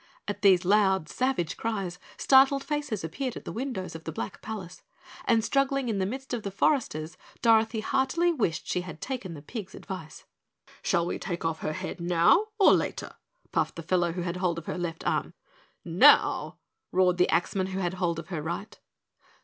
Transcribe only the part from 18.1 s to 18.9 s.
of her right.